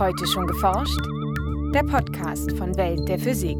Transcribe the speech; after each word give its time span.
Heute 0.00 0.26
schon 0.26 0.46
geforscht? 0.46 0.98
Der 1.74 1.82
Podcast 1.82 2.56
von 2.56 2.74
Welt 2.78 3.06
der 3.06 3.18
Physik. 3.18 3.58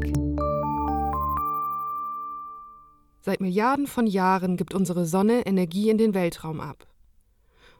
Seit 3.21 3.41
Milliarden 3.41 3.85
von 3.85 4.07
Jahren 4.07 4.57
gibt 4.57 4.73
unsere 4.73 5.05
Sonne 5.05 5.45
Energie 5.45 5.91
in 5.91 5.99
den 5.99 6.15
Weltraum 6.15 6.59
ab. 6.59 6.87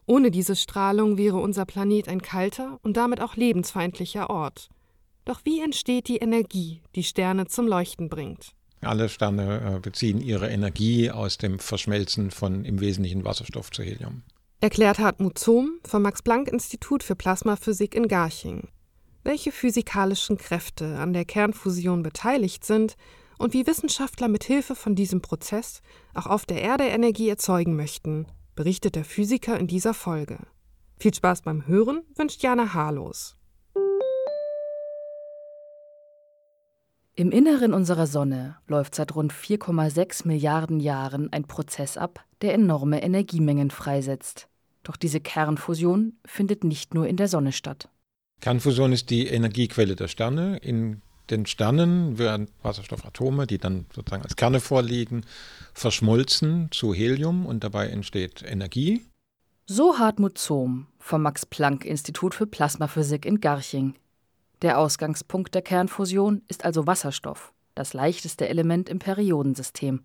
Ohne 0.05 0.29
diese 0.29 0.55
Strahlung 0.55 1.18
wäre 1.18 1.38
unser 1.38 1.66
Planet 1.66 2.07
ein 2.07 2.21
kalter 2.21 2.77
und 2.84 2.97
damit 2.97 3.20
auch 3.20 3.36
lebensfeindlicher 3.36 4.29
Ort. 4.29 4.70
Doch 5.25 5.41
wie 5.43 5.59
entsteht 5.59 6.07
die 6.07 6.18
Energie, 6.18 6.84
die 6.93 7.04
Sterne 7.04 7.48
zum 7.48 7.68
Leuchten 7.68 8.09
bringt? 8.09 8.52
Alle 8.82 9.09
Sterne 9.09 9.78
äh, 9.78 9.80
beziehen 9.80 10.21
ihre 10.21 10.52
Energie 10.52 11.09
aus 11.09 11.39
dem 11.39 11.57
Verschmelzen 11.57 12.30
von 12.30 12.64
im 12.64 12.80
Wesentlichen 12.80 13.25
Wasserstoff 13.25 13.71
zu 13.71 13.82
Helium. 13.82 14.21
Erklärt 14.64 15.00
Hartmut 15.00 15.39
Zohm 15.39 15.80
vom 15.84 16.04
Max-Planck-Institut 16.04 17.02
für 17.02 17.16
Plasmaphysik 17.16 17.95
in 17.95 18.08
Garching. 18.08 18.68
Welche 19.23 19.52
physikalischen 19.52 20.38
Kräfte 20.38 20.99
an 20.99 21.13
der 21.13 21.26
Kernfusion 21.26 22.04
beteiligt 22.04 22.63
sind 22.63 22.95
und 23.40 23.54
wie 23.54 23.66
Wissenschaftler 23.66 24.27
mit 24.27 24.44
Hilfe 24.44 24.76
von 24.76 24.94
diesem 24.94 25.20
Prozess 25.23 25.82
auch 26.13 26.27
auf 26.27 26.45
der 26.45 26.62
Erde 26.62 26.84
Energie 26.84 27.27
erzeugen 27.27 27.76
möchten, 27.76 28.27
berichtet 28.54 28.94
der 28.94 29.04
Physiker 29.04 29.58
in 29.58 29.66
dieser 29.66 29.95
Folge. 29.95 30.38
Viel 30.99 31.16
Spaß 31.16 31.41
beim 31.41 31.66
Hören 31.66 32.04
wünscht 32.16 32.43
Jana 32.43 32.76
Harlos. 32.76 33.35
Im 37.16 37.32
Inneren 37.32 37.73
unserer 37.73 38.05
Sonne 38.05 38.57
läuft 38.68 38.93
seit 38.93 39.16
rund 39.16 39.34
4,6 39.34 40.27
Milliarden 40.27 40.80
Jahren 40.80 41.34
ein 41.34 41.46
Prozess 41.46 41.98
ab, 41.98 42.23
der 42.43 42.54
enorme 42.54 43.02
Energiemengen 43.02 43.71
freisetzt. 43.71 44.49
Doch 44.84 44.98
diese 44.98 45.20
Kernfusion 45.20 46.13
findet 46.26 46.63
nicht 46.63 46.94
nur 46.94 47.08
in 47.08 47.17
der 47.17 47.27
Sonne 47.27 47.52
statt. 47.52 47.90
Kernfusion 48.41 48.91
ist 48.91 49.10
die 49.10 49.27
Energiequelle 49.27 49.96
der 49.96 50.07
Sterne. 50.07 50.57
In 50.57 51.01
den 51.29 51.46
Sternen 51.46 52.18
werden 52.18 52.49
Wasserstoffatome, 52.63 53.48
die 53.48 53.57
dann 53.57 53.85
sozusagen 53.93 54.24
als 54.24 54.35
Kerne 54.35 54.59
vorliegen, 54.59 55.26
verschmolzen 55.74 56.70
zu 56.71 56.93
Helium 56.93 57.46
und 57.46 57.63
dabei 57.63 57.87
entsteht 57.87 58.43
Energie. 58.43 59.05
So 59.68 59.99
Hartmut 59.99 60.37
Zohm 60.37 60.87
vom 60.99 61.21
Max-Planck-Institut 61.21 62.35
für 62.35 62.48
Plasmaphysik 62.48 63.26
in 63.26 63.40
Garching. 63.40 63.93
Der 64.62 64.78
Ausgangspunkt 64.78 65.56
der 65.56 65.62
Kernfusion 65.62 66.41
ist 66.47 66.66
also 66.66 66.88
Wasserstoff, 66.88 67.53
das 67.74 67.94
leichteste 67.94 68.50
Element 68.50 68.90
im 68.90 69.00
Periodensystem. 69.00 70.03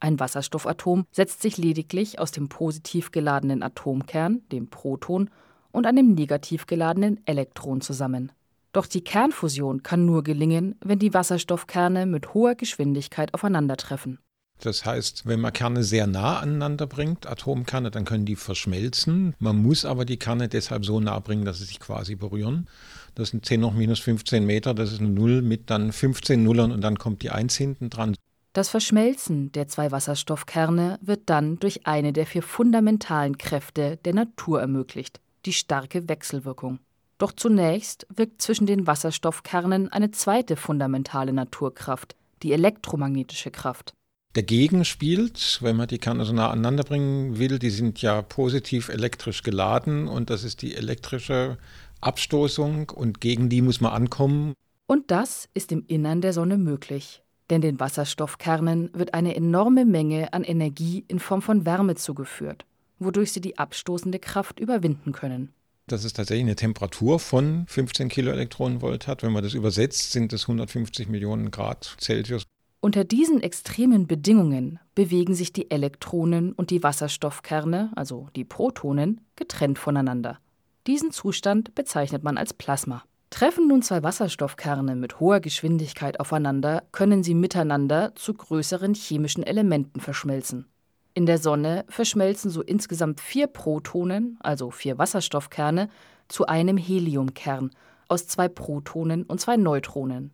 Ein 0.00 0.20
Wasserstoffatom 0.20 1.06
setzt 1.10 1.42
sich 1.42 1.56
lediglich 1.56 2.18
aus 2.18 2.30
dem 2.30 2.48
positiv 2.48 3.10
geladenen 3.10 3.62
Atomkern, 3.62 4.42
dem 4.52 4.68
Proton, 4.68 5.30
und 5.70 5.86
einem 5.86 6.14
negativ 6.14 6.66
geladenen 6.66 7.20
Elektron 7.26 7.80
zusammen. 7.80 8.32
Doch 8.72 8.86
die 8.86 9.02
Kernfusion 9.02 9.82
kann 9.82 10.06
nur 10.06 10.22
gelingen, 10.22 10.76
wenn 10.80 10.98
die 10.98 11.14
Wasserstoffkerne 11.14 12.06
mit 12.06 12.34
hoher 12.34 12.54
Geschwindigkeit 12.54 13.34
aufeinandertreffen. 13.34 14.18
Das 14.60 14.84
heißt, 14.84 15.26
wenn 15.26 15.40
man 15.40 15.52
Kerne 15.52 15.84
sehr 15.84 16.06
nah 16.06 16.40
aneinander 16.40 16.86
bringt, 16.86 17.26
Atomkerne, 17.26 17.90
dann 17.90 18.04
können 18.04 18.24
die 18.24 18.34
verschmelzen. 18.34 19.34
Man 19.38 19.62
muss 19.62 19.84
aber 19.84 20.04
die 20.04 20.16
Kerne 20.16 20.48
deshalb 20.48 20.84
so 20.84 20.98
nah 20.98 21.18
bringen, 21.20 21.44
dass 21.44 21.58
sie 21.58 21.64
sich 21.64 21.78
quasi 21.78 22.16
berühren. 22.16 22.68
Das 23.14 23.30
sind 23.30 23.46
10 23.46 23.60
noch 23.60 23.74
minus 23.74 24.00
15 24.00 24.44
Meter, 24.44 24.74
das 24.74 24.92
ist 24.92 25.00
eine 25.00 25.10
Null 25.10 25.42
mit 25.42 25.70
dann 25.70 25.92
15 25.92 26.42
Nullern 26.42 26.72
und 26.72 26.80
dann 26.80 26.98
kommt 26.98 27.22
die 27.22 27.30
1 27.30 27.56
hinten 27.56 27.88
dran. 27.88 28.16
Das 28.58 28.70
Verschmelzen 28.70 29.52
der 29.52 29.68
zwei 29.68 29.92
Wasserstoffkerne 29.92 30.98
wird 31.00 31.30
dann 31.30 31.60
durch 31.60 31.86
eine 31.86 32.12
der 32.12 32.26
vier 32.26 32.42
fundamentalen 32.42 33.38
Kräfte 33.38 34.00
der 34.04 34.14
Natur 34.14 34.60
ermöglicht, 34.60 35.20
die 35.46 35.52
starke 35.52 36.08
Wechselwirkung. 36.08 36.80
Doch 37.18 37.30
zunächst 37.30 38.08
wirkt 38.12 38.42
zwischen 38.42 38.66
den 38.66 38.88
Wasserstoffkernen 38.88 39.92
eine 39.92 40.10
zweite 40.10 40.56
fundamentale 40.56 41.32
Naturkraft, 41.32 42.16
die 42.42 42.52
elektromagnetische 42.52 43.52
Kraft. 43.52 43.92
Dagegen 44.32 44.84
spielt, 44.84 45.60
wenn 45.62 45.76
man 45.76 45.86
die 45.86 45.98
Kerne 45.98 46.24
so 46.24 46.32
nah 46.32 46.50
aneinander 46.50 46.82
bringen 46.82 47.38
will, 47.38 47.60
die 47.60 47.70
sind 47.70 48.02
ja 48.02 48.22
positiv 48.22 48.88
elektrisch 48.88 49.44
geladen 49.44 50.08
und 50.08 50.30
das 50.30 50.42
ist 50.42 50.62
die 50.62 50.74
elektrische 50.74 51.58
Abstoßung 52.00 52.90
und 52.90 53.20
gegen 53.20 53.50
die 53.50 53.62
muss 53.62 53.80
man 53.80 53.92
ankommen. 53.92 54.54
Und 54.88 55.12
das 55.12 55.48
ist 55.54 55.70
im 55.70 55.84
Innern 55.86 56.22
der 56.22 56.32
Sonne 56.32 56.58
möglich. 56.58 57.22
Denn 57.50 57.60
den 57.60 57.80
Wasserstoffkernen 57.80 58.90
wird 58.92 59.14
eine 59.14 59.34
enorme 59.34 59.84
Menge 59.84 60.32
an 60.32 60.44
Energie 60.44 61.04
in 61.08 61.18
Form 61.18 61.42
von 61.42 61.64
Wärme 61.64 61.94
zugeführt, 61.94 62.66
wodurch 62.98 63.32
sie 63.32 63.40
die 63.40 63.58
abstoßende 63.58 64.18
Kraft 64.18 64.60
überwinden 64.60 65.12
können 65.12 65.52
dass 65.88 66.04
es 66.04 66.12
tatsächlich 66.12 66.44
eine 66.44 66.56
Temperatur 66.56 67.18
von 67.18 67.64
15 67.66 68.08
Kiloelektronenvolt 68.08 69.06
hat. 69.06 69.22
Wenn 69.22 69.32
man 69.32 69.42
das 69.42 69.54
übersetzt, 69.54 70.12
sind 70.12 70.32
es 70.32 70.42
150 70.42 71.08
Millionen 71.08 71.50
Grad 71.50 71.96
Celsius. 72.00 72.44
Unter 72.80 73.04
diesen 73.04 73.42
extremen 73.42 74.06
Bedingungen 74.06 74.78
bewegen 74.94 75.34
sich 75.34 75.52
die 75.52 75.70
Elektronen 75.70 76.52
und 76.52 76.70
die 76.70 76.82
Wasserstoffkerne, 76.82 77.90
also 77.96 78.28
die 78.36 78.44
Protonen, 78.44 79.20
getrennt 79.34 79.78
voneinander. 79.78 80.38
Diesen 80.86 81.10
Zustand 81.10 81.74
bezeichnet 81.74 82.22
man 82.22 82.38
als 82.38 82.54
Plasma. 82.54 83.02
Treffen 83.30 83.68
nun 83.68 83.82
zwei 83.82 84.02
Wasserstoffkerne 84.02 84.96
mit 84.96 85.20
hoher 85.20 85.40
Geschwindigkeit 85.40 86.18
aufeinander, 86.18 86.84
können 86.92 87.22
sie 87.22 87.34
miteinander 87.34 88.14
zu 88.14 88.32
größeren 88.32 88.94
chemischen 88.94 89.42
Elementen 89.42 90.00
verschmelzen. 90.00 90.66
In 91.12 91.26
der 91.26 91.38
Sonne 91.38 91.84
verschmelzen 91.88 92.50
so 92.50 92.62
insgesamt 92.62 93.20
vier 93.20 93.46
Protonen, 93.46 94.38
also 94.40 94.70
vier 94.70 94.98
Wasserstoffkerne, 94.98 95.88
zu 96.28 96.46
einem 96.46 96.76
Heliumkern 96.76 97.70
aus 98.08 98.26
zwei 98.26 98.48
Protonen 98.48 99.24
und 99.24 99.40
zwei 99.40 99.56
Neutronen. 99.56 100.32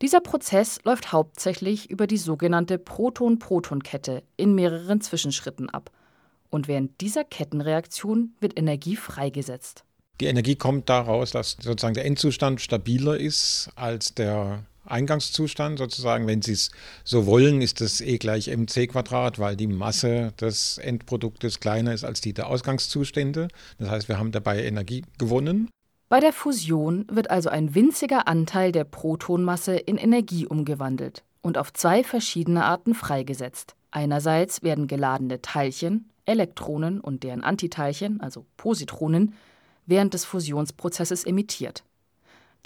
Dieser 0.00 0.20
Prozess 0.20 0.78
läuft 0.84 1.12
hauptsächlich 1.12 1.90
über 1.90 2.06
die 2.06 2.18
sogenannte 2.18 2.78
Proton-Proton-Kette 2.78 4.22
in 4.36 4.54
mehreren 4.54 5.00
Zwischenschritten 5.00 5.70
ab. 5.70 5.90
Und 6.50 6.68
während 6.68 7.00
dieser 7.00 7.24
Kettenreaktion 7.24 8.34
wird 8.38 8.56
Energie 8.56 8.94
freigesetzt. 8.94 9.84
Die 10.20 10.26
Energie 10.26 10.56
kommt 10.56 10.88
daraus, 10.88 11.30
dass 11.30 11.56
sozusagen 11.60 11.94
der 11.94 12.04
Endzustand 12.04 12.60
stabiler 12.60 13.16
ist 13.18 13.70
als 13.76 14.14
der 14.14 14.64
Eingangszustand 14.84 15.78
sozusagen. 15.78 16.26
Wenn 16.26 16.42
Sie 16.42 16.52
es 16.52 16.70
so 17.04 17.26
wollen, 17.26 17.60
ist 17.60 17.80
das 17.80 18.00
E 18.00 18.18
gleich 18.18 18.48
mc 18.48 18.88
Quadrat, 18.88 19.38
weil 19.38 19.56
die 19.56 19.66
Masse 19.66 20.32
des 20.40 20.78
Endproduktes 20.78 21.60
kleiner 21.60 21.92
ist 21.92 22.04
als 22.04 22.20
die 22.20 22.32
der 22.32 22.48
Ausgangszustände. 22.48 23.48
Das 23.78 23.90
heißt, 23.90 24.08
wir 24.08 24.18
haben 24.18 24.32
dabei 24.32 24.64
Energie 24.64 25.04
gewonnen. 25.18 25.68
Bei 26.08 26.20
der 26.20 26.32
Fusion 26.32 27.04
wird 27.10 27.30
also 27.30 27.50
ein 27.50 27.74
winziger 27.74 28.26
Anteil 28.28 28.72
der 28.72 28.84
Protonmasse 28.84 29.76
in 29.76 29.98
Energie 29.98 30.46
umgewandelt 30.46 31.22
und 31.42 31.58
auf 31.58 31.72
zwei 31.72 32.02
verschiedene 32.02 32.64
Arten 32.64 32.94
freigesetzt. 32.94 33.74
Einerseits 33.90 34.62
werden 34.62 34.86
geladene 34.86 35.42
Teilchen, 35.42 36.08
Elektronen 36.24 37.00
und 37.00 37.24
deren 37.24 37.42
Antiteilchen, 37.42 38.20
also 38.20 38.46
Positronen, 38.56 39.34
während 39.88 40.14
des 40.14 40.24
Fusionsprozesses 40.24 41.24
emittiert. 41.24 41.82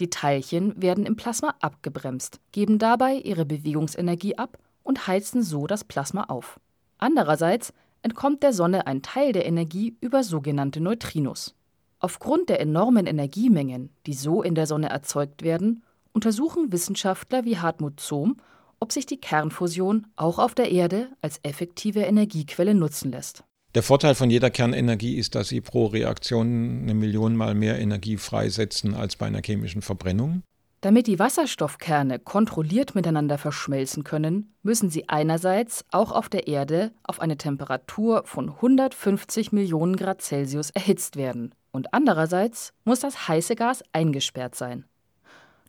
Die 0.01 0.11
Teilchen 0.11 0.81
werden 0.81 1.07
im 1.07 1.17
Plasma 1.17 1.55
abgebremst, 1.61 2.41
geben 2.51 2.79
dabei 2.79 3.15
ihre 3.15 3.45
Bewegungsenergie 3.45 4.37
ab 4.37 4.59
und 4.83 5.07
heizen 5.07 5.43
so 5.43 5.67
das 5.67 5.85
Plasma 5.85 6.25
auf. 6.25 6.61
Andererseits 6.99 7.73
entkommt 8.03 8.43
der 8.43 8.53
Sonne 8.53 8.87
ein 8.87 9.03
Teil 9.03 9.33
der 9.33 9.47
Energie 9.47 9.97
über 10.01 10.25
sogenannte 10.25 10.81
Neutrinos. 10.81 11.55
Aufgrund 12.01 12.49
der 12.49 12.61
enormen 12.61 13.07
Energiemengen, 13.07 13.91
die 14.07 14.15
so 14.15 14.43
in 14.43 14.57
der 14.57 14.67
Sonne 14.67 14.89
erzeugt 14.89 15.43
werden, 15.43 15.85
untersuchen 16.13 16.73
Wissenschaftler 16.73 17.45
wie 17.45 17.59
Hartmut 17.59 18.01
Zohm, 18.01 18.39
ob 18.81 18.91
sich 18.91 19.07
die 19.07 19.21
Kernfusion 19.21 20.09
auch 20.17 20.41
auf 20.41 20.57
der 20.57 20.73
Erde 20.73 21.09
als 21.21 21.39
effektive 21.45 22.01
Energiequelle 22.01 22.75
nutzen 22.75 23.13
lässt. 23.13 23.45
Der 23.75 23.83
Vorteil 23.83 24.15
von 24.15 24.29
jeder 24.29 24.51
Kernenergie 24.51 25.17
ist, 25.17 25.35
dass 25.35 25.49
sie 25.49 25.63
pro 25.63 25.87
Reaktion 25.87 26.83
eine 26.83 26.93
Million 26.93 27.35
Mal 27.37 27.55
mehr 27.55 27.79
Energie 27.79 28.19
freisetzen 28.19 28.95
als 28.95 29.17
bei 29.17 29.27
einer 29.27 29.41
chemischen 29.43 29.81
Verbrennung. 29.81 30.43
Damit 30.83 31.07
die 31.07 31.19
Wasserstoffkerne 31.19 32.19
kontrolliert 32.19 32.95
miteinander 32.95 33.39
verschmelzen 33.39 34.05
können, 34.05 34.53
müssen 34.63 34.91
sie 34.91 35.09
einerseits 35.09 35.87
auch 35.91 36.13
auf 36.13 36.29
der 36.29 36.49
Erde 36.49 36.93
auf 37.05 37.21
eine 37.21 37.39
Temperatur 37.39 38.25
von 38.27 38.51
150 38.51 39.53
Millionen 39.53 39.97
Grad 39.97 40.21
Celsius 40.21 40.69
erhitzt 40.71 41.17
werden 41.17 41.55
und 41.71 41.95
andererseits 41.95 42.75
muss 42.85 43.01
das 43.01 43.29
heiße 43.29 43.57
Gas 43.57 43.83
eingesperrt 43.93 44.55
sein. 44.55 44.85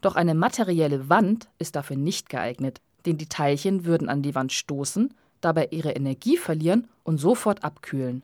Doch 0.01 0.17
eine 0.17 0.33
materielle 0.33 1.07
Wand 1.07 1.47
ist 1.57 1.77
dafür 1.77 1.95
nicht 1.95 2.27
geeignet, 2.27 2.81
denn 3.05 3.17
die 3.17 3.29
Teilchen 3.29 3.85
würden 3.85 4.09
an 4.09 4.23
die 4.23 4.35
Wand 4.35 4.51
stoßen 4.51 5.13
dabei 5.45 5.69
ihre 5.71 5.91
Energie 5.91 6.37
verlieren 6.37 6.87
und 7.03 7.17
sofort 7.17 7.63
abkühlen. 7.63 8.23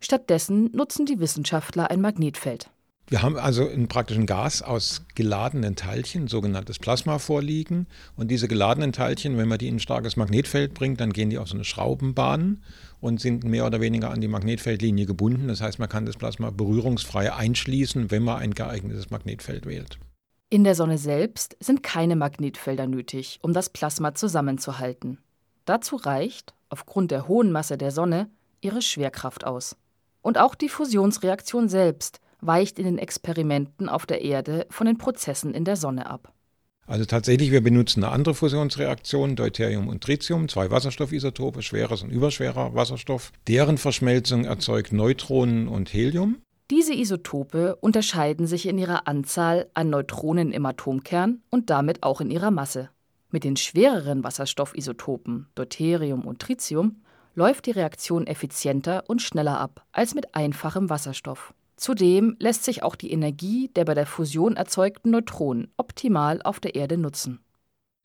Stattdessen 0.00 0.70
nutzen 0.72 1.06
die 1.06 1.20
Wissenschaftler 1.20 1.90
ein 1.90 2.00
Magnetfeld. 2.00 2.70
Wir 3.08 3.20
haben 3.22 3.36
also 3.36 3.68
einen 3.68 3.88
praktischen 3.88 4.26
Gas 4.26 4.62
aus 4.62 5.02
geladenen 5.14 5.76
Teilchen, 5.76 6.28
sogenanntes 6.28 6.78
Plasma, 6.78 7.18
vorliegen. 7.18 7.86
Und 8.16 8.30
diese 8.30 8.48
geladenen 8.48 8.92
Teilchen, 8.92 9.36
wenn 9.36 9.48
man 9.48 9.58
die 9.58 9.68
in 9.68 9.76
ein 9.76 9.80
starkes 9.80 10.16
Magnetfeld 10.16 10.72
bringt, 10.72 11.00
dann 11.00 11.12
gehen 11.12 11.28
die 11.28 11.36
auf 11.36 11.48
so 11.48 11.54
eine 11.54 11.64
Schraubenbahn 11.64 12.62
und 13.00 13.20
sind 13.20 13.44
mehr 13.44 13.66
oder 13.66 13.80
weniger 13.80 14.10
an 14.10 14.20
die 14.20 14.28
Magnetfeldlinie 14.28 15.04
gebunden. 15.04 15.48
Das 15.48 15.60
heißt, 15.60 15.78
man 15.78 15.88
kann 15.88 16.06
das 16.06 16.16
Plasma 16.16 16.50
berührungsfrei 16.50 17.32
einschließen, 17.32 18.10
wenn 18.10 18.22
man 18.22 18.38
ein 18.38 18.54
geeignetes 18.54 19.10
Magnetfeld 19.10 19.66
wählt. 19.66 19.98
In 20.48 20.64
der 20.64 20.74
Sonne 20.74 20.98
selbst 20.98 21.56
sind 21.60 21.82
keine 21.82 22.16
Magnetfelder 22.16 22.86
nötig, 22.86 23.40
um 23.42 23.52
das 23.52 23.68
Plasma 23.68 24.14
zusammenzuhalten. 24.14 25.18
Dazu 25.64 25.96
reicht, 25.96 26.54
aufgrund 26.68 27.10
der 27.10 27.28
hohen 27.28 27.52
Masse 27.52 27.78
der 27.78 27.90
Sonne, 27.90 28.28
ihre 28.60 28.82
Schwerkraft 28.82 29.44
aus. 29.44 29.76
Und 30.22 30.38
auch 30.38 30.54
die 30.54 30.68
Fusionsreaktion 30.68 31.68
selbst 31.68 32.20
weicht 32.40 32.78
in 32.78 32.84
den 32.84 32.98
Experimenten 32.98 33.88
auf 33.88 34.06
der 34.06 34.22
Erde 34.22 34.66
von 34.70 34.86
den 34.86 34.98
Prozessen 34.98 35.54
in 35.54 35.64
der 35.64 35.76
Sonne 35.76 36.06
ab. 36.06 36.32
Also 36.86 37.04
tatsächlich, 37.04 37.52
wir 37.52 37.62
benutzen 37.62 38.02
eine 38.02 38.12
andere 38.12 38.34
Fusionsreaktion, 38.34 39.36
Deuterium 39.36 39.88
und 39.88 40.02
Tritium, 40.02 40.48
zwei 40.48 40.70
Wasserstoffisotope, 40.70 41.62
schweres 41.62 42.02
und 42.02 42.10
überschwerer 42.10 42.74
Wasserstoff. 42.74 43.32
Deren 43.46 43.78
Verschmelzung 43.78 44.44
erzeugt 44.44 44.92
Neutronen 44.92 45.68
und 45.68 45.92
Helium. 45.94 46.42
Diese 46.70 46.94
Isotope 46.94 47.76
unterscheiden 47.76 48.46
sich 48.46 48.66
in 48.66 48.78
ihrer 48.78 49.06
Anzahl 49.06 49.70
an 49.74 49.90
Neutronen 49.90 50.52
im 50.52 50.66
Atomkern 50.66 51.42
und 51.50 51.70
damit 51.70 52.02
auch 52.02 52.20
in 52.20 52.30
ihrer 52.30 52.50
Masse. 52.50 52.88
Mit 53.32 53.44
den 53.44 53.56
schwereren 53.56 54.22
Wasserstoffisotopen 54.24 55.46
Deuterium 55.54 56.26
und 56.26 56.38
Tritium 56.40 57.02
läuft 57.34 57.64
die 57.64 57.70
Reaktion 57.70 58.26
effizienter 58.26 59.04
und 59.08 59.22
schneller 59.22 59.58
ab 59.58 59.86
als 59.90 60.14
mit 60.14 60.34
einfachem 60.34 60.90
Wasserstoff. 60.90 61.54
Zudem 61.76 62.36
lässt 62.38 62.62
sich 62.62 62.82
auch 62.82 62.94
die 62.94 63.10
Energie 63.10 63.70
der 63.74 63.86
bei 63.86 63.94
der 63.94 64.04
Fusion 64.04 64.54
erzeugten 64.54 65.10
Neutronen 65.10 65.72
optimal 65.78 66.42
auf 66.42 66.60
der 66.60 66.74
Erde 66.74 66.98
nutzen. 66.98 67.40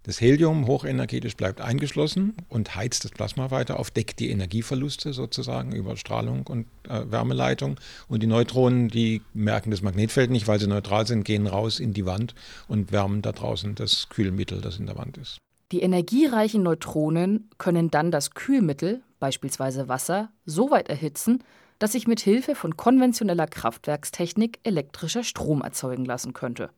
Das 0.07 0.21
Helium 0.21 0.67
hochenergetisch 0.67 1.35
bleibt 1.35 1.59
eingeschlossen 1.59 2.33
und 2.47 2.77
heizt 2.77 3.03
das 3.03 3.11
Plasma 3.11 3.51
weiter 3.51 3.77
auf, 3.77 3.91
deckt 3.91 4.21
die 4.21 4.31
Energieverluste 4.31 5.11
sozusagen 5.11 5.73
über 5.73 5.97
Strahlung 5.97 6.47
und 6.47 6.65
äh, 6.87 7.11
Wärmeleitung. 7.11 7.77
Und 8.07 8.23
die 8.23 8.27
Neutronen, 8.27 8.87
die 8.87 9.21
merken 9.33 9.69
das 9.69 9.81
Magnetfeld 9.81 10.31
nicht, 10.31 10.47
weil 10.47 10.61
sie 10.61 10.67
neutral 10.67 11.05
sind, 11.05 11.25
gehen 11.25 11.45
raus 11.45 11.81
in 11.81 11.93
die 11.93 12.05
Wand 12.05 12.35
und 12.69 12.93
wärmen 12.93 13.21
da 13.21 13.33
draußen 13.33 13.75
das 13.75 14.07
Kühlmittel, 14.07 14.61
das 14.61 14.79
in 14.79 14.85
der 14.85 14.95
Wand 14.95 15.17
ist. 15.17 15.39
Die 15.73 15.81
energiereichen 15.81 16.63
Neutronen 16.63 17.49
können 17.57 17.91
dann 17.91 18.09
das 18.09 18.31
Kühlmittel, 18.31 19.01
beispielsweise 19.19 19.89
Wasser, 19.89 20.29
so 20.45 20.71
weit 20.71 20.87
erhitzen, 20.87 21.43
dass 21.79 21.91
sich 21.91 22.07
mit 22.07 22.21
Hilfe 22.21 22.55
von 22.55 22.77
konventioneller 22.77 23.47
Kraftwerkstechnik 23.47 24.59
elektrischer 24.63 25.25
Strom 25.25 25.61
erzeugen 25.61 26.05
lassen 26.05 26.31
könnte. 26.31 26.69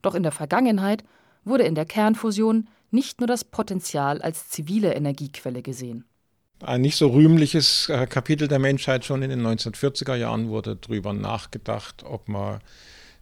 Doch 0.00 0.14
in 0.14 0.22
der 0.22 0.30
Vergangenheit 0.30 1.02
wurde 1.44 1.64
in 1.64 1.74
der 1.74 1.86
Kernfusion 1.86 2.68
nicht 2.90 3.20
nur 3.20 3.26
das 3.26 3.44
Potenzial 3.44 4.20
als 4.20 4.48
zivile 4.48 4.94
Energiequelle 4.94 5.62
gesehen. 5.62 6.04
Ein 6.62 6.82
nicht 6.82 6.96
so 6.96 7.08
rühmliches 7.08 7.88
äh, 7.88 8.06
Kapitel 8.06 8.46
der 8.46 8.60
Menschheit 8.60 9.04
schon 9.04 9.22
in 9.22 9.30
den 9.30 9.44
1940er 9.44 10.14
Jahren 10.14 10.48
wurde 10.48 10.76
darüber 10.76 11.12
nachgedacht, 11.12 12.04
ob 12.04 12.28
man 12.28 12.60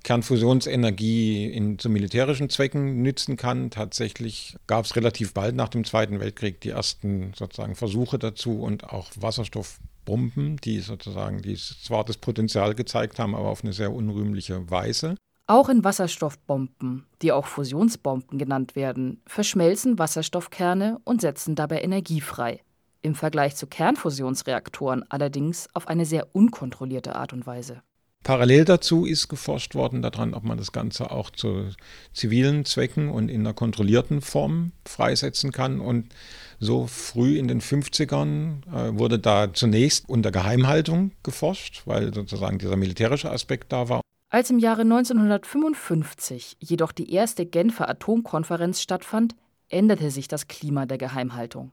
Kernfusionsenergie 0.03 1.47
in, 1.47 1.79
zu 1.79 1.89
militärischen 1.89 2.51
Zwecken 2.51 3.03
nützen 3.03 3.37
kann. 3.37 3.71
Tatsächlich 3.71 4.57
gab 4.67 4.85
es 4.85 4.97
relativ 4.97 5.35
bald 5.35 5.55
nach 5.55 5.69
dem 5.69 5.85
Zweiten 5.85 6.21
Weltkrieg 6.21 6.61
die 6.61 6.71
ersten 6.71 7.33
sozusagen 7.35 7.77
Versuche 7.77 8.19
dazu 8.19 8.61
und 8.61 8.85
auch 8.85 9.11
Wasserstoff 9.17 9.79
Bomben, 10.05 10.57
die 10.59 10.81
sozusagen 10.81 11.43
die 11.43 11.55
zwar 11.57 12.05
das 12.05 12.17
Potenzial 12.17 12.75
gezeigt 12.75 13.19
haben, 13.19 13.35
aber 13.35 13.49
auf 13.49 13.63
eine 13.63 13.73
sehr 13.73 13.93
unrühmliche 13.93 14.71
Weise. 14.71 15.15
Auch 15.51 15.69
in 15.69 15.83
Wasserstoffbomben, 15.83 17.07
die 17.23 17.33
auch 17.33 17.45
Fusionsbomben 17.45 18.39
genannt 18.39 18.77
werden, 18.77 19.21
verschmelzen 19.27 19.99
Wasserstoffkerne 19.99 21.01
und 21.03 21.21
setzen 21.21 21.57
dabei 21.57 21.81
Energie 21.81 22.21
frei. 22.21 22.61
Im 23.03 23.17
Vergleich 23.17 23.57
zu 23.57 23.67
Kernfusionsreaktoren 23.67 25.05
allerdings 25.09 25.67
auf 25.75 25.89
eine 25.89 26.07
sehr 26.07 26.37
unkontrollierte 26.37 27.17
Art 27.17 27.33
und 27.33 27.49
Weise. 27.49 27.83
Parallel 28.23 28.65
dazu 28.65 29.05
ist 29.05 29.27
geforscht 29.27 29.75
worden 29.75 30.03
daran, 30.03 30.35
ob 30.35 30.45
man 30.45 30.57
das 30.57 30.71
Ganze 30.71 31.11
auch 31.11 31.31
zu 31.31 31.71
zivilen 32.13 32.65
Zwecken 32.65 33.09
und 33.09 33.29
in 33.29 33.41
einer 33.41 33.53
kontrollierten 33.53 34.21
Form 34.21 34.71
freisetzen 34.87 35.51
kann. 35.51 35.81
Und 35.81 36.15
so 36.61 36.87
früh 36.87 37.37
in 37.37 37.49
den 37.49 37.61
50ern 37.61 38.69
äh, 38.73 38.97
wurde 38.97 39.19
da 39.19 39.53
zunächst 39.53 40.09
unter 40.09 40.31
Geheimhaltung 40.31 41.11
geforscht, 41.25 41.83
weil 41.87 42.15
sozusagen 42.15 42.59
dieser 42.59 42.77
militärische 42.77 43.33
Aspekt 43.33 43.73
da 43.73 43.89
war. 43.89 44.01
Als 44.31 44.49
im 44.49 44.59
Jahre 44.59 44.83
1955 44.83 46.57
jedoch 46.61 46.93
die 46.93 47.13
erste 47.13 47.45
Genfer 47.45 47.89
Atomkonferenz 47.89 48.81
stattfand, 48.81 49.35
änderte 49.69 50.11
sich 50.11 50.29
das 50.29 50.49
Klima 50.49 50.87
der 50.87 50.99
Geheimhaltung. 50.99 51.73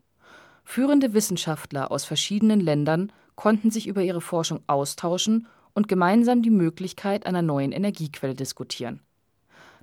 Führende 0.63 1.13
Wissenschaftler 1.13 1.91
aus 1.91 2.03
verschiedenen 2.03 2.59
Ländern 2.59 3.13
konnten 3.35 3.71
sich 3.71 3.87
über 3.87 4.01
ihre 4.01 4.21
Forschung 4.21 4.61
austauschen 4.67 5.47
und 5.73 5.87
gemeinsam 5.87 6.41
die 6.41 6.49
Möglichkeit 6.49 7.25
einer 7.25 7.41
neuen 7.41 7.71
Energiequelle 7.71 8.33
diskutieren. 8.33 8.99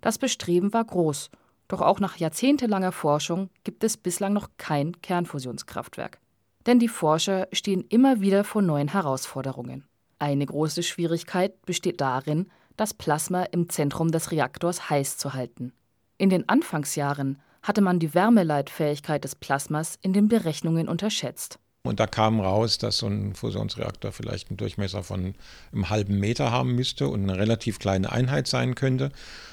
Das 0.00 0.18
Bestreben 0.18 0.72
war 0.72 0.84
groß 0.84 1.30
doch 1.68 1.80
auch 1.80 2.00
nach 2.00 2.16
jahrzehntelanger 2.16 2.92
Forschung 2.92 3.50
gibt 3.64 3.84
es 3.84 3.96
bislang 3.96 4.32
noch 4.32 4.48
kein 4.58 5.00
Kernfusionskraftwerk. 5.00 6.18
Denn 6.66 6.78
die 6.78 6.88
Forscher 6.88 7.48
stehen 7.52 7.84
immer 7.88 8.20
wieder 8.20 8.44
vor 8.44 8.62
neuen 8.62 8.88
Herausforderungen. 8.88 9.84
Eine 10.18 10.46
große 10.46 10.82
Schwierigkeit 10.82 11.60
besteht 11.62 12.00
darin, 12.00 12.50
das 12.76 12.94
Plasma 12.94 13.44
im 13.44 13.68
Zentrum 13.68 14.10
des 14.10 14.30
Reaktors 14.30 14.90
heiß 14.90 15.16
zu 15.18 15.34
halten. 15.34 15.72
In 16.18 16.30
den 16.30 16.48
Anfangsjahren 16.48 17.40
hatte 17.62 17.80
man 17.80 17.98
die 17.98 18.14
Wärmeleitfähigkeit 18.14 19.24
des 19.24 19.34
Plasmas 19.34 19.98
in 20.02 20.12
den 20.12 20.28
Berechnungen 20.28 20.88
unterschätzt. 20.88 21.58
Und 21.86 22.00
da 22.00 22.06
kam 22.06 22.40
raus, 22.40 22.78
dass 22.78 22.96
so 22.98 23.06
ein 23.06 23.34
Fusionsreaktor 23.34 24.10
vielleicht 24.10 24.48
einen 24.48 24.56
Durchmesser 24.56 25.02
von 25.02 25.34
einem 25.70 25.90
halben 25.90 26.18
Meter 26.18 26.50
haben 26.50 26.74
müsste 26.74 27.08
und 27.08 27.22
eine 27.22 27.38
relativ 27.38 27.78
kleine 27.78 28.10
Einheit 28.10 28.46
sein 28.46 28.74
könnte. 28.74 29.10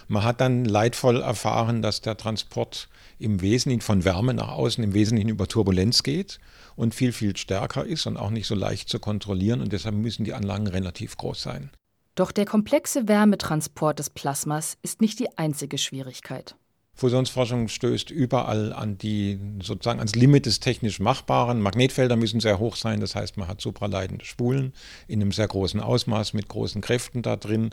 Man 0.08 0.24
hat 0.24 0.40
dann 0.40 0.64
leidvoll 0.64 1.22
erfahren, 1.22 1.82
dass 1.82 2.00
der 2.00 2.16
Transport 2.16 2.88
im 3.20 3.42
Wesentlichen 3.42 3.82
von 3.82 4.06
Wärme 4.06 4.34
nach 4.34 4.48
außen 4.48 4.82
im 4.82 4.94
Wesentlichen 4.94 5.30
über 5.30 5.48
Turbulenz 5.48 6.04
geht 6.04 6.40
und 6.78 6.96
viel, 6.96 7.12
viel 7.12 7.36
stärker 7.36 7.86
ist 7.86 8.08
und 8.08 8.16
auch 8.16 8.30
nicht 8.30 8.48
so 8.48 8.56
leicht 8.56 8.88
zu 8.88 9.00
kontrollieren. 9.00 9.60
Und 9.60 9.74
deshalb 9.74 9.96
müssen 9.96 10.24
die 10.24 10.34
Anlagen 10.34 10.68
relativ 10.68 11.18
groß 11.18 11.42
sein. 11.42 11.70
Doch 12.16 12.32
der 12.32 12.46
komplexe 12.46 13.08
Wärmetransport 13.08 14.00
des 14.00 14.10
Plasmas 14.10 14.78
ist 14.82 15.02
nicht 15.02 15.20
die 15.20 15.38
einzige 15.38 15.78
Schwierigkeit. 15.78 16.56
Fusionsforschung 16.94 17.68
stößt 17.68 18.12
überall 18.12 18.74
an 18.74 18.98
die 18.98 19.40
sozusagen 19.64 20.00
ans 20.00 20.14
Limit 20.14 20.46
des 20.46 20.60
technisch 20.60 21.00
Machbaren. 21.00 21.62
Magnetfelder 21.62 22.16
müssen 22.16 22.40
sehr 22.40 22.60
hoch 22.60 22.76
sein, 22.76 23.00
das 23.00 23.16
heißt, 23.16 23.38
man 23.38 23.48
hat 23.48 23.62
supraleitende 23.62 24.26
Spulen 24.26 24.74
in 25.08 25.22
einem 25.22 25.32
sehr 25.32 25.48
großen 25.48 25.80
Ausmaß 25.80 26.34
mit 26.34 26.48
großen 26.48 26.82
Kräften 26.82 27.22
da 27.22 27.38
drin. 27.38 27.72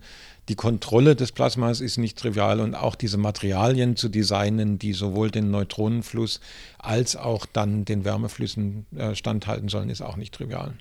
Die 0.49 0.55
Kontrolle 0.55 1.15
des 1.15 1.33
Plasmas 1.33 1.81
ist 1.81 1.99
nicht 1.99 2.17
trivial 2.17 2.61
und 2.61 2.75
auch 2.75 2.95
diese 2.95 3.19
Materialien 3.19 3.97
zu 3.97 4.09
designen, 4.09 4.79
die 4.79 4.95
sowohl 4.95 5.31
den 5.31 5.51
Neutronenfluss 5.51 6.41
als 6.79 7.17
auch 7.17 7.45
dann 7.45 7.85
den 7.85 8.05
Wärmeflüssen 8.05 8.87
äh, 8.97 9.15
standhalten 9.15 9.69
sollen, 9.69 9.91
ist 9.91 10.01
auch 10.01 10.17
nicht 10.17 10.33
trivial. 10.33 10.75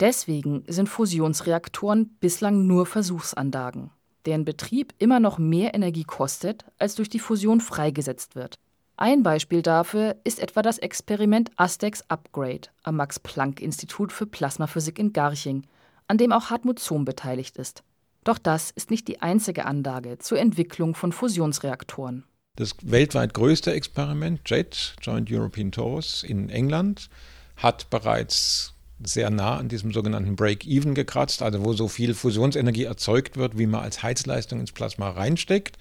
Deswegen 0.00 0.64
sind 0.68 0.88
Fusionsreaktoren 0.88 2.16
bislang 2.20 2.66
nur 2.66 2.86
Versuchsanlagen 2.86 3.90
deren 4.26 4.44
Betrieb 4.44 4.92
immer 4.98 5.20
noch 5.20 5.38
mehr 5.38 5.74
Energie 5.74 6.04
kostet, 6.04 6.64
als 6.78 6.96
durch 6.96 7.08
die 7.08 7.20
Fusion 7.20 7.60
freigesetzt 7.60 8.34
wird. 8.34 8.58
Ein 8.96 9.22
Beispiel 9.22 9.62
dafür 9.62 10.16
ist 10.24 10.40
etwa 10.40 10.62
das 10.62 10.78
Experiment 10.78 11.50
Astex 11.56 12.02
Upgrade 12.08 12.68
am 12.82 12.96
Max-Planck-Institut 12.96 14.10
für 14.12 14.26
Plasmaphysik 14.26 14.98
in 14.98 15.12
Garching, 15.12 15.64
an 16.08 16.18
dem 16.18 16.32
auch 16.32 16.50
Hartmut 16.50 16.78
Zohm 16.78 17.04
beteiligt 17.04 17.56
ist. 17.58 17.82
Doch 18.24 18.38
das 18.38 18.70
ist 18.70 18.90
nicht 18.90 19.06
die 19.06 19.22
einzige 19.22 19.66
Anlage 19.66 20.18
zur 20.18 20.38
Entwicklung 20.38 20.94
von 20.94 21.12
Fusionsreaktoren. 21.12 22.24
Das 22.56 22.74
weltweit 22.82 23.34
größte 23.34 23.72
Experiment, 23.72 24.40
JET, 24.46 24.96
Joint 25.02 25.30
European 25.30 25.72
Torus 25.72 26.22
in 26.22 26.48
England, 26.48 27.10
hat 27.56 27.90
bereits 27.90 28.72
sehr 29.02 29.30
nah 29.30 29.56
an 29.56 29.68
diesem 29.68 29.92
sogenannten 29.92 30.36
Break-Even 30.36 30.94
gekratzt, 30.94 31.42
also 31.42 31.64
wo 31.64 31.72
so 31.72 31.88
viel 31.88 32.14
Fusionsenergie 32.14 32.84
erzeugt 32.84 33.36
wird, 33.36 33.58
wie 33.58 33.66
man 33.66 33.82
als 33.82 34.02
Heizleistung 34.02 34.60
ins 34.60 34.72
Plasma 34.72 35.10
reinsteckt. 35.10 35.76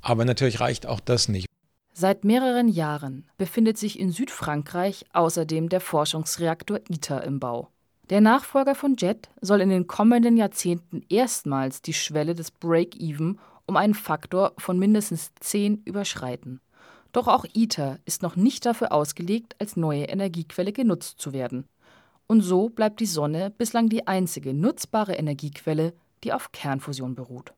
Aber 0.00 0.24
natürlich 0.24 0.60
reicht 0.60 0.86
auch 0.86 1.00
das 1.00 1.28
nicht. 1.28 1.46
Seit 1.92 2.24
mehreren 2.24 2.68
Jahren 2.68 3.24
befindet 3.38 3.76
sich 3.76 3.98
in 3.98 4.12
Südfrankreich 4.12 5.04
außerdem 5.12 5.68
der 5.68 5.80
Forschungsreaktor 5.80 6.80
ITER 6.88 7.24
im 7.24 7.40
Bau. 7.40 7.70
Der 8.10 8.20
Nachfolger 8.20 8.74
von 8.74 8.96
JET 8.96 9.28
soll 9.40 9.60
in 9.60 9.68
den 9.68 9.86
kommenden 9.86 10.36
Jahrzehnten 10.36 11.02
erstmals 11.08 11.82
die 11.82 11.92
Schwelle 11.92 12.34
des 12.34 12.50
Break-Even 12.50 13.38
um 13.66 13.76
einen 13.76 13.94
Faktor 13.94 14.52
von 14.56 14.78
mindestens 14.78 15.32
10 15.40 15.82
überschreiten. 15.84 16.60
Doch 17.12 17.26
auch 17.26 17.44
ITER 17.52 17.98
ist 18.04 18.22
noch 18.22 18.36
nicht 18.36 18.64
dafür 18.64 18.92
ausgelegt, 18.92 19.56
als 19.58 19.76
neue 19.76 20.04
Energiequelle 20.04 20.72
genutzt 20.72 21.20
zu 21.20 21.32
werden 21.32 21.64
und 22.28 22.42
so 22.42 22.68
bleibt 22.68 23.00
die 23.00 23.06
Sonne 23.06 23.50
bislang 23.50 23.88
die 23.88 24.06
einzige 24.06 24.54
nutzbare 24.54 25.14
Energiequelle, 25.14 25.94
die 26.22 26.32
auf 26.32 26.52
Kernfusion 26.52 27.14
beruht. 27.14 27.54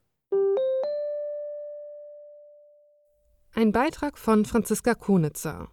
Ein 3.52 3.72
Beitrag 3.72 4.16
von 4.16 4.44
Franziska 4.44 4.94
Konitzer. 4.94 5.68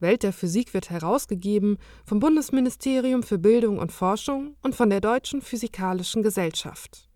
Welt 0.00 0.22
der 0.22 0.32
Physik 0.32 0.74
wird 0.74 0.90
herausgegeben 0.90 1.78
vom 2.04 2.20
Bundesministerium 2.20 3.22
für 3.22 3.38
Bildung 3.38 3.78
und 3.78 3.90
Forschung 3.90 4.56
und 4.62 4.74
von 4.74 4.90
der 4.90 5.00
Deutschen 5.00 5.40
Physikalischen 5.40 6.22
Gesellschaft. 6.22 7.08